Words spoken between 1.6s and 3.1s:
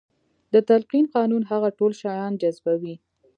ټول شيان جذبوي.